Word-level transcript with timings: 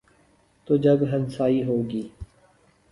تو 0.67 0.77
جگ 0.77 0.99
ہنسائی 1.11 1.63
ہو 1.63 1.77
گی۔ 1.89 2.03